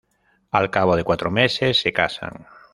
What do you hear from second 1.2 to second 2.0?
meses, se